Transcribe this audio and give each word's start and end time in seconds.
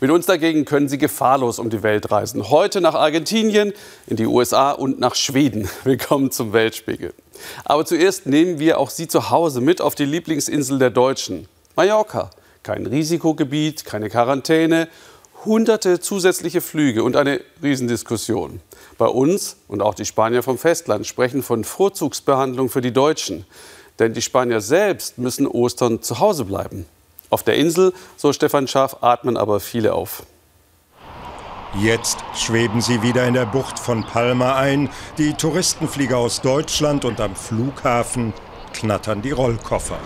Mit 0.00 0.12
uns 0.12 0.26
dagegen 0.26 0.64
können 0.64 0.88
Sie 0.88 0.96
gefahrlos 0.96 1.58
um 1.58 1.70
die 1.70 1.82
Welt 1.82 2.12
reisen. 2.12 2.50
Heute 2.50 2.80
nach 2.80 2.94
Argentinien, 2.94 3.72
in 4.06 4.14
die 4.14 4.26
USA 4.26 4.70
und 4.70 5.00
nach 5.00 5.16
Schweden. 5.16 5.68
Willkommen 5.84 6.30
zum 6.30 6.52
Weltspiegel. 6.52 7.12
Aber 7.64 7.84
zuerst 7.84 8.24
nehmen 8.26 8.60
wir 8.60 8.78
auch 8.78 8.90
Sie 8.90 9.08
zu 9.08 9.30
Hause 9.30 9.60
mit 9.60 9.80
auf 9.80 9.96
die 9.96 10.04
Lieblingsinsel 10.04 10.78
der 10.78 10.90
Deutschen, 10.90 11.48
Mallorca. 11.74 12.30
Kein 12.62 12.86
Risikogebiet, 12.86 13.84
keine 13.84 14.08
Quarantäne, 14.08 14.86
hunderte 15.44 15.98
zusätzliche 15.98 16.60
Flüge 16.60 17.02
und 17.02 17.16
eine 17.16 17.40
Riesendiskussion. 17.60 18.60
Bei 18.98 19.06
uns 19.06 19.56
und 19.66 19.82
auch 19.82 19.94
die 19.94 20.04
Spanier 20.04 20.44
vom 20.44 20.58
Festland 20.58 21.08
sprechen 21.08 21.42
von 21.42 21.64
Vorzugsbehandlung 21.64 22.68
für 22.68 22.82
die 22.82 22.92
Deutschen. 22.92 23.46
Denn 23.98 24.12
die 24.12 24.22
Spanier 24.22 24.60
selbst 24.60 25.18
müssen 25.18 25.48
Ostern 25.48 26.02
zu 26.02 26.20
Hause 26.20 26.44
bleiben. 26.44 26.86
Auf 27.30 27.42
der 27.42 27.56
Insel, 27.56 27.92
so 28.16 28.32
Stefan 28.32 28.66
Schaaf, 28.68 28.98
atmen 29.02 29.36
aber 29.36 29.60
viele 29.60 29.94
auf. 29.94 30.24
Jetzt 31.82 32.18
schweben 32.34 32.80
sie 32.80 33.02
wieder 33.02 33.26
in 33.26 33.34
der 33.34 33.44
Bucht 33.44 33.78
von 33.78 34.02
Palma 34.02 34.56
ein. 34.56 34.88
Die 35.18 35.34
Touristenflieger 35.34 36.16
aus 36.16 36.40
Deutschland 36.40 37.04
und 37.04 37.20
am 37.20 37.36
Flughafen 37.36 38.32
knattern 38.72 39.20
die 39.20 39.32
Rollkoffer. 39.32 39.98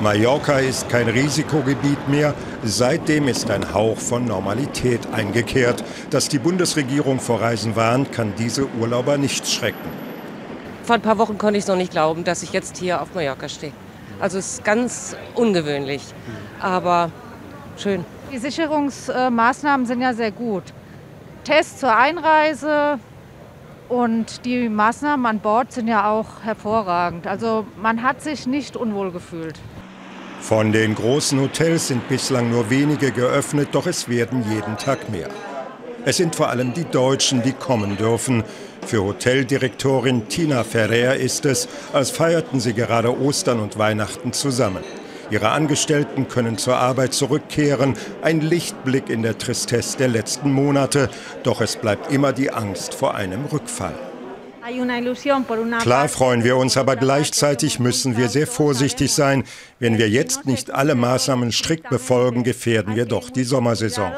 Mallorca 0.00 0.58
ist 0.58 0.88
kein 0.88 1.08
Risikogebiet 1.08 2.08
mehr. 2.08 2.34
Seitdem 2.64 3.28
ist 3.28 3.50
ein 3.50 3.74
Hauch 3.74 3.98
von 3.98 4.24
Normalität 4.24 5.06
eingekehrt. 5.12 5.84
Dass 6.08 6.30
die 6.30 6.38
Bundesregierung 6.38 7.20
vor 7.20 7.42
Reisen 7.42 7.76
warnt, 7.76 8.10
kann 8.10 8.32
diese 8.38 8.66
Urlauber 8.80 9.18
nicht 9.18 9.46
schrecken. 9.46 9.88
Vor 10.82 10.96
ein 10.96 11.02
paar 11.02 11.18
Wochen 11.18 11.36
konnte 11.36 11.58
ich 11.58 11.64
es 11.64 11.68
noch 11.68 11.76
nicht 11.76 11.92
glauben, 11.92 12.24
dass 12.24 12.42
ich 12.42 12.52
jetzt 12.52 12.78
hier 12.78 13.02
auf 13.02 13.14
Mallorca 13.14 13.48
stehe. 13.48 13.72
Also 14.20 14.38
es 14.38 14.54
ist 14.54 14.64
ganz 14.64 15.16
ungewöhnlich, 15.34 16.02
aber 16.60 17.10
schön. 17.76 18.04
Die 18.32 18.38
Sicherungsmaßnahmen 18.38 19.86
sind 19.86 20.00
ja 20.00 20.14
sehr 20.14 20.30
gut. 20.30 20.62
Test 21.44 21.80
zur 21.80 21.96
Einreise 21.96 22.98
und 23.88 24.44
die 24.44 24.68
Maßnahmen 24.68 25.26
an 25.26 25.40
Bord 25.40 25.72
sind 25.72 25.88
ja 25.88 26.10
auch 26.10 26.42
hervorragend. 26.42 27.26
Also 27.26 27.66
man 27.80 28.02
hat 28.02 28.22
sich 28.22 28.46
nicht 28.46 28.76
unwohl 28.76 29.10
gefühlt. 29.10 29.58
Von 30.40 30.72
den 30.72 30.94
großen 30.94 31.40
Hotels 31.40 31.88
sind 31.88 32.06
bislang 32.08 32.50
nur 32.50 32.68
wenige 32.70 33.12
geöffnet, 33.12 33.68
doch 33.72 33.86
es 33.86 34.08
werden 34.08 34.44
jeden 34.50 34.76
Tag 34.76 35.08
mehr. 35.10 35.28
Es 36.06 36.18
sind 36.18 36.36
vor 36.36 36.50
allem 36.50 36.74
die 36.74 36.84
Deutschen, 36.84 37.42
die 37.42 37.52
kommen 37.52 37.96
dürfen. 37.96 38.44
Für 38.86 39.04
Hoteldirektorin 39.04 40.28
Tina 40.28 40.62
Ferrer 40.62 41.16
ist 41.16 41.46
es, 41.46 41.66
als 41.94 42.10
feierten 42.10 42.60
sie 42.60 42.74
gerade 42.74 43.18
Ostern 43.18 43.58
und 43.58 43.78
Weihnachten 43.78 44.34
zusammen. 44.34 44.84
Ihre 45.30 45.48
Angestellten 45.48 46.28
können 46.28 46.58
zur 46.58 46.76
Arbeit 46.76 47.14
zurückkehren, 47.14 47.96
ein 48.20 48.42
Lichtblick 48.42 49.08
in 49.08 49.22
der 49.22 49.38
Tristesse 49.38 49.96
der 49.96 50.08
letzten 50.08 50.52
Monate, 50.52 51.08
doch 51.42 51.62
es 51.62 51.76
bleibt 51.76 52.12
immer 52.12 52.34
die 52.34 52.50
Angst 52.50 52.92
vor 52.92 53.14
einem 53.14 53.46
Rückfall. 53.46 53.94
Klar 55.80 56.08
freuen 56.08 56.42
wir 56.42 56.56
uns, 56.56 56.78
aber 56.78 56.96
gleichzeitig 56.96 57.80
müssen 57.80 58.16
wir 58.16 58.30
sehr 58.30 58.46
vorsichtig 58.46 59.12
sein. 59.12 59.44
Wenn 59.78 59.98
wir 59.98 60.08
jetzt 60.08 60.46
nicht 60.46 60.70
alle 60.70 60.94
Maßnahmen 60.94 61.52
strikt 61.52 61.90
befolgen, 61.90 62.44
gefährden 62.44 62.96
wir 62.96 63.04
doch 63.04 63.28
die 63.28 63.44
Sommersaison. 63.44 64.10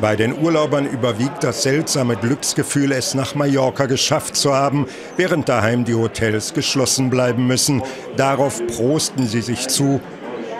Bei 0.00 0.16
den 0.16 0.38
Urlaubern 0.38 0.86
überwiegt 0.86 1.44
das 1.44 1.62
seltsame 1.62 2.16
Glücksgefühl, 2.16 2.92
es 2.92 3.14
nach 3.14 3.34
Mallorca 3.34 3.84
geschafft 3.84 4.36
zu 4.36 4.54
haben, 4.54 4.86
während 5.18 5.48
daheim 5.48 5.84
die 5.84 5.94
Hotels 5.94 6.54
geschlossen 6.54 7.10
bleiben 7.10 7.46
müssen. 7.46 7.82
Darauf 8.16 8.66
prosten 8.66 9.26
sie 9.26 9.42
sich 9.42 9.68
zu. 9.68 10.00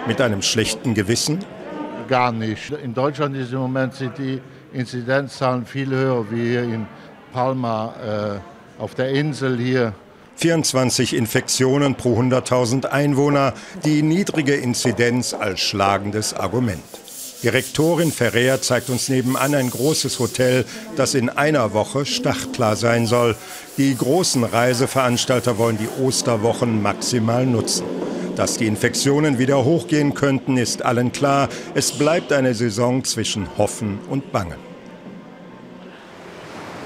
Mit 0.07 0.21
einem 0.21 0.43
schlechten 0.43 0.93
Gewissen? 0.93 1.45
Gar 2.09 2.33
nicht. 2.33 2.71
In 2.71 2.95
Deutschland 2.95 3.37
ist 3.37 3.53
im 3.53 3.59
Moment 3.59 3.95
sind 3.95 4.17
die 4.19 4.41
Inzidenzzahlen 4.73 5.67
viel 5.67 5.91
höher 5.91 6.31
wie 6.31 6.51
hier 6.51 6.63
in 6.63 6.87
Palma 7.33 8.41
äh, 8.79 8.81
auf 8.83 8.95
der 8.95 9.11
Insel 9.11 9.59
hier. 9.59 9.93
24 10.37 11.17
Infektionen 11.17 11.95
pro 11.95 12.21
100.000 12.21 12.87
Einwohner, 12.87 13.55
die 13.85 14.03
niedrige 14.03 14.55
Inzidenz 14.55 15.33
als 15.33 15.61
schlagendes 15.61 16.35
Argument. 16.35 16.83
Direktorin 17.43 18.13
Ferrer 18.13 18.61
zeigt 18.61 18.89
uns 18.91 19.09
nebenan 19.09 19.55
ein 19.55 19.71
großes 19.71 20.19
Hotel, 20.19 20.65
das 20.97 21.15
in 21.15 21.29
einer 21.29 21.73
Woche 21.75 22.07
startklar 22.07 22.77
sein 22.77 23.07
soll. 23.07 23.37
Die 23.77 23.95
großen 23.95 24.45
Reiseveranstalter 24.45 25.59
wollen 25.59 25.79
die 25.79 26.03
Osterwochen 26.03 26.83
maximal 26.83 27.47
nutzen. 27.47 27.85
Dass 28.37 28.59
die 28.59 28.67
Infektionen 28.67 29.39
wieder 29.39 29.65
hochgehen 29.65 30.13
könnten, 30.13 30.59
ist 30.59 30.85
allen 30.85 31.11
klar. 31.11 31.49
Es 31.75 31.93
bleibt 31.93 32.35
eine 32.35 32.55
Saison 32.55 33.03
zwischen 33.03 33.49
Hoffen 33.57 33.99
und 34.11 34.31
Bangen. 34.31 34.59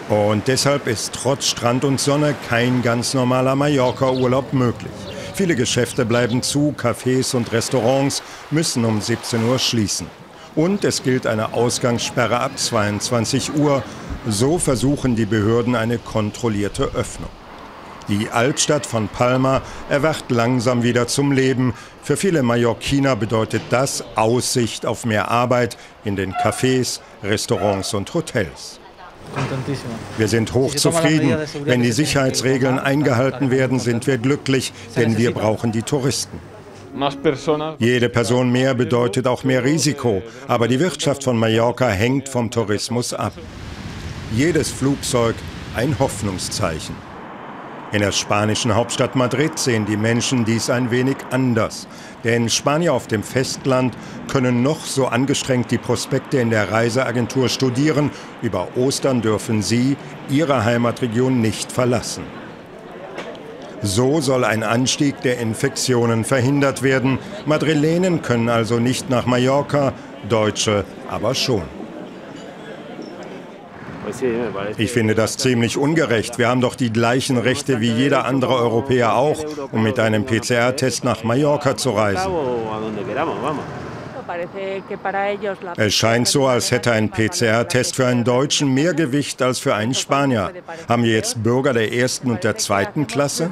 Und 0.09 0.47
deshalb 0.47 0.87
ist 0.87 1.12
trotz 1.12 1.47
Strand 1.49 1.84
und 1.84 2.00
Sonne 2.00 2.37
kein 2.49 2.83
ganz 2.83 3.15
normaler 3.15 3.56
Mallorca-Urlaub 3.56 4.53
möglich. 4.53 4.93
Viele 5.34 5.56
Geschäfte 5.56 6.05
bleiben 6.05 6.43
zu, 6.43 6.72
Cafés 6.77 7.34
und 7.34 7.50
Restaurants 7.53 8.22
müssen 8.50 8.84
um 8.84 9.00
17 9.00 9.44
Uhr 9.44 9.59
schließen. 9.59 10.06
Und 10.55 10.84
es 10.84 11.03
gilt 11.03 11.27
eine 11.27 11.53
Ausgangssperre 11.53 12.39
ab 12.39 12.59
22 12.59 13.55
Uhr. 13.55 13.83
So 14.28 14.59
versuchen 14.59 15.16
die 15.16 15.27
Behörden 15.27 15.75
eine 15.75 15.99
kontrollierte 15.99 16.91
Öffnung. 16.94 17.31
Die 18.09 18.28
Altstadt 18.31 18.87
von 18.87 19.09
Palma 19.09 19.62
erwacht 19.88 20.31
langsam 20.31 20.83
wieder 20.83 21.06
zum 21.06 21.33
Leben. 21.33 21.75
Für 22.03 22.16
viele 22.16 22.43
Mallorquiner 22.43 23.16
bedeutet 23.16 23.62
das 23.71 24.05
Aussicht 24.16 24.87
auf 24.87 25.05
mehr 25.05 25.31
Arbeit 25.31 25.77
in 26.05 26.16
den 26.16 26.33
Cafés, 26.33 27.00
Restaurants 27.22 27.94
und 27.94 28.12
Hotels. 28.15 28.81
Wir 30.19 30.28
sind 30.28 30.55
hochzufrieden. 30.55 31.37
Wenn 31.65 31.83
die 31.83 31.93
Sicherheitsregeln 31.93 32.78
eingehalten 32.78 33.50
werden, 33.50 33.78
sind 33.78 34.06
wir 34.06 34.19
glücklich, 34.19 34.72
denn 34.97 35.16
wir 35.16 35.33
brauchen 35.33 35.72
die 35.72 35.83
Touristen. 35.83 36.41
Jede 37.78 38.09
Person 38.09 38.50
mehr 38.50 38.75
bedeutet 38.75 39.28
auch 39.28 39.44
mehr 39.44 39.62
Risiko, 39.62 40.22
aber 40.49 40.66
die 40.66 40.81
Wirtschaft 40.81 41.22
von 41.22 41.39
Mallorca 41.39 41.89
hängt 41.89 42.28
vom 42.28 42.50
Tourismus 42.50 43.15
ab. 43.15 43.34
Jedes 44.34 44.71
Flugzeug 44.71 45.37
ein 45.77 45.97
Hoffnungszeichen. 45.99 47.09
In 47.93 48.03
der 48.03 48.12
spanischen 48.12 48.77
Hauptstadt 48.77 49.17
Madrid 49.17 49.59
sehen 49.59 49.84
die 49.84 49.97
Menschen 49.97 50.45
dies 50.45 50.71
ein 50.71 50.93
wenig 50.93 51.17
anders. 51.33 51.89
Denn 52.23 52.49
Spanier 52.49 52.95
auf 52.95 53.09
dem 53.09 53.25
Festland 53.25 53.97
können 54.31 54.62
noch 54.62 54.84
so 54.84 55.06
angestrengt 55.06 55.73
die 55.73 55.78
Prospekte 55.78 56.39
in 56.39 56.51
der 56.51 56.71
Reiseagentur 56.71 57.49
studieren. 57.49 58.12
Über 58.43 58.69
Ostern 58.77 59.23
dürfen 59.23 59.61
sie 59.61 59.97
ihre 60.28 60.65
Heimatregion 60.65 61.41
nicht 61.41 61.73
verlassen. 61.73 62.23
So 63.83 64.21
soll 64.21 64.45
ein 64.45 64.62
Anstieg 64.62 65.21
der 65.22 65.41
Infektionen 65.41 66.25
verhindert 66.25 66.83
werden. 66.83 67.19
Madrilenen 67.45 68.22
können 68.22 68.51
also 68.51 68.78
nicht 68.78 69.11
nach 69.11 69.27
Mallorca, 69.27 69.95
Deutsche 70.28 70.84
aber 71.09 71.34
schon. 71.34 71.80
Ich 74.77 74.93
finde 74.93 75.15
das 75.15 75.37
ziemlich 75.37 75.77
ungerecht. 75.77 76.38
Wir 76.38 76.49
haben 76.49 76.61
doch 76.61 76.75
die 76.75 76.93
gleichen 76.93 77.38
Rechte 77.38 77.81
wie 77.81 77.91
jeder 77.91 78.25
andere 78.25 78.55
Europäer 78.55 79.15
auch, 79.15 79.44
um 79.72 79.83
mit 79.83 79.99
einem 79.99 80.25
PCR-Test 80.25 81.05
nach 81.05 81.25
Mallorca 81.25 81.77
zu 81.77 81.91
reisen. 81.91 82.33
Es 85.77 85.94
scheint 85.94 86.28
so, 86.28 86.47
als 86.47 86.71
hätte 86.71 86.93
ein 86.93 87.10
PCR-Test 87.10 87.97
für 87.97 88.06
einen 88.06 88.25
Deutschen 88.25 88.72
mehr 88.72 88.94
Gewicht 88.94 89.43
als 89.43 89.59
für 89.59 89.75
einen 89.75 89.94
Spanier. 89.94 90.53
Haben 90.89 91.03
wir 91.03 91.15
jetzt 91.15 91.43
Bürger 91.43 91.72
der 91.72 91.93
ersten 91.93 92.31
und 92.31 92.44
der 92.44 92.56
zweiten 92.56 93.06
Klasse? 93.06 93.50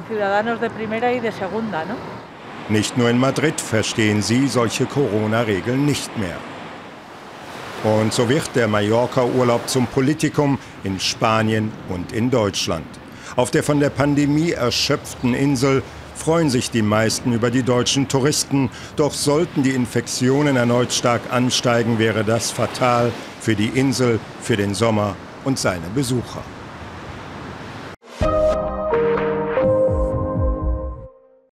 Nicht 2.69 2.97
nur 2.97 3.09
in 3.09 3.17
Madrid 3.17 3.59
verstehen 3.59 4.21
sie 4.21 4.47
solche 4.47 4.85
Corona-Regeln 4.85 5.85
nicht 5.85 6.15
mehr. 6.17 6.37
Und 7.83 8.13
so 8.13 8.27
wird 8.27 8.49
der 8.55 8.67
Mallorca-Urlaub 8.67 9.69
zum 9.69 9.87
Politikum 9.87 10.59
in 10.83 10.99
Spanien 10.99 11.71
und 11.87 12.11
in 12.11 12.29
Deutschland. 12.29 12.85
Auf 13.37 13.51
der 13.51 13.63
von 13.63 13.79
der 13.79 13.89
Pandemie 13.89 14.51
erschöpften 14.51 15.33
Insel 15.33 15.81
freuen 16.13 16.49
sich 16.49 16.71
die 16.71 16.81
meisten 16.81 17.31
über 17.31 17.49
die 17.49 17.63
deutschen 17.63 18.09
Touristen. 18.09 18.69
Doch 18.97 19.13
sollten 19.13 19.63
die 19.63 19.71
Infektionen 19.71 20.57
erneut 20.57 20.91
stark 20.91 21.21
ansteigen, 21.31 21.99
wäre 21.99 22.25
das 22.25 22.51
fatal 22.51 23.13
für 23.39 23.55
die 23.55 23.67
Insel, 23.67 24.19
für 24.41 24.57
den 24.57 24.73
Sommer 24.73 25.15
und 25.45 25.57
seine 25.57 25.87
Besucher. 25.95 26.43